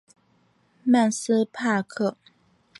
[0.83, 2.17] 曼斯帕克。